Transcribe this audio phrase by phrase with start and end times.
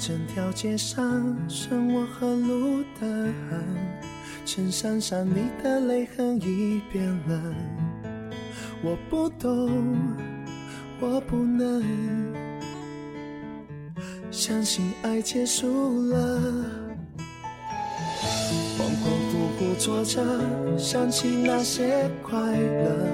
[0.00, 3.06] 整条街上，剩我和路的
[3.50, 3.62] 痕，
[4.46, 7.54] 衬衫上你的泪痕已变冷。
[8.82, 9.70] 我不懂，
[11.00, 11.84] 我不能
[14.30, 16.40] 相信爱结束了。
[18.78, 20.24] 恍恍惚惚坐着，
[20.78, 23.06] 想起那些快乐，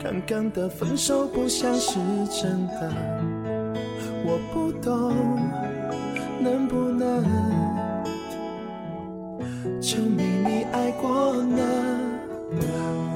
[0.00, 1.98] 刚刚的分手不像是
[2.30, 2.92] 真的。
[4.26, 5.12] 我不懂，
[6.44, 7.24] 能不能
[9.80, 11.62] 证明你爱过呢？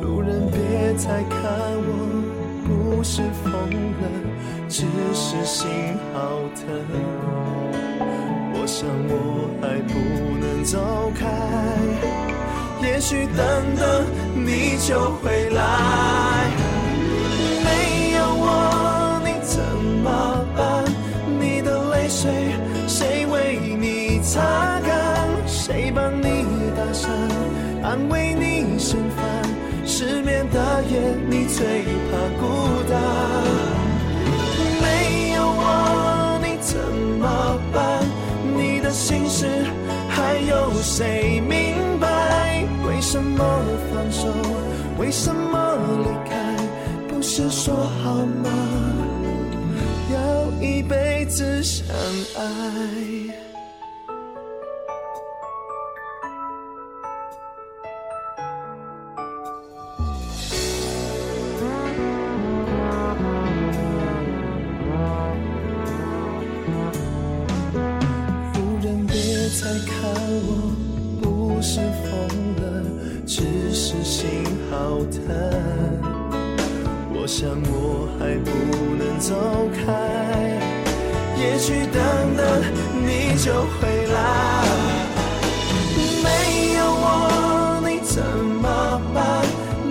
[0.00, 1.38] 路人别再看
[1.76, 1.90] 我，
[2.64, 3.52] 不是疯
[4.00, 4.08] 了，
[4.66, 5.68] 只是心
[6.14, 6.64] 好疼。
[8.54, 9.92] 我想我还不
[10.40, 11.28] 能走开，
[12.82, 13.44] 也许等
[13.76, 16.17] 等你就回来。
[24.30, 25.26] 擦干？
[25.46, 26.44] 谁帮你
[26.76, 27.10] 打伞，
[27.82, 29.24] 安慰你心烦？
[29.86, 32.44] 失眠的夜，你最怕孤
[32.90, 32.92] 单。
[34.82, 36.78] 没有我，你怎
[37.18, 38.04] 么办？
[38.54, 39.46] 你的心事
[40.10, 42.66] 还有谁明白？
[42.86, 43.42] 为什么
[43.90, 44.28] 放手？
[44.98, 46.54] 为什么离开？
[47.08, 48.50] 不是说好吗？
[50.12, 50.18] 要
[50.60, 51.86] 一辈子相
[52.36, 52.44] 爱。
[70.46, 70.50] 我，
[71.20, 72.10] 不是疯
[72.56, 72.62] 了，
[73.26, 73.42] 只
[73.74, 75.18] 是心好疼。
[77.14, 78.50] 我想我还不
[78.96, 79.34] 能走
[79.74, 80.58] 开，
[81.36, 82.00] 也许等
[82.36, 82.42] 等
[83.02, 84.16] 你就回来。
[86.22, 89.44] 没有我你怎么办？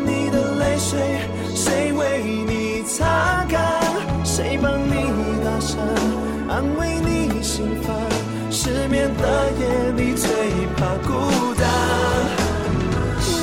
[0.06, 1.19] 你的泪水
[1.56, 3.59] 谁为你擦干？
[4.24, 5.12] 谁帮你
[5.44, 5.78] 打伞，
[6.50, 8.06] 安慰你心烦？
[8.67, 9.23] 失眠的
[9.61, 10.28] 夜里最
[10.75, 11.09] 怕孤
[11.55, 11.63] 单。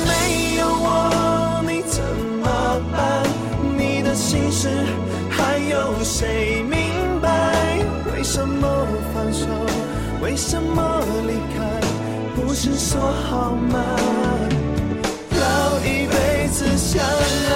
[0.05, 2.03] 没有我你怎
[2.43, 2.45] 么
[2.91, 3.25] 办？
[3.75, 4.69] 你的心事
[5.31, 7.27] 还有谁明白？
[8.13, 9.47] 为什么放手？
[10.21, 11.57] 为什么离开？
[12.35, 13.79] 不是说好吗？
[15.31, 17.54] 要一辈子相爱。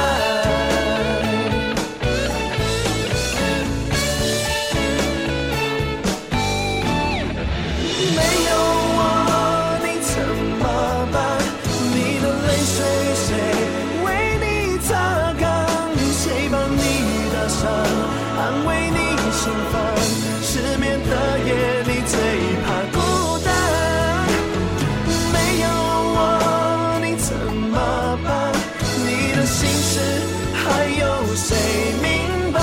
[30.98, 31.56] 有谁
[32.02, 32.60] 明白？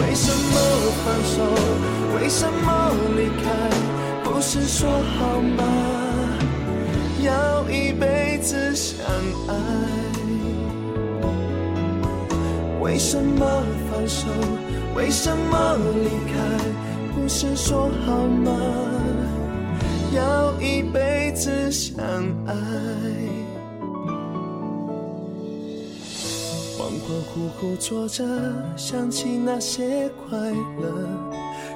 [0.00, 0.54] 为什么
[1.04, 1.36] 放手？
[2.16, 3.46] 为什么离开？
[4.24, 5.62] 不是说好吗？
[7.22, 9.04] 要一辈子相
[9.48, 9.54] 爱。
[12.80, 13.44] 为什么
[13.90, 14.26] 放手？
[14.94, 16.38] 为什么离开？
[17.14, 18.52] 不是说好吗？
[20.14, 21.94] 要一辈子相
[22.46, 23.37] 爱。
[26.88, 28.24] 恍恍惚惚坐着，
[28.74, 30.38] 想起那些快
[30.80, 31.06] 乐，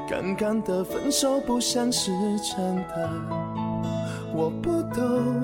[0.08, 3.10] 刚刚的分手不像是真的。
[4.34, 5.42] 我不懂，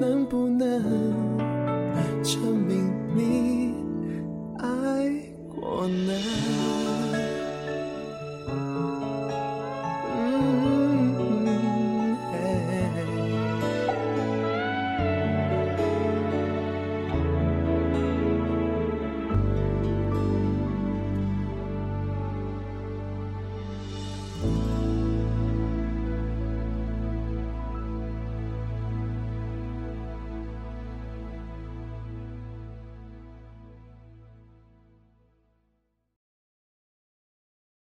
[0.00, 0.82] 能不能？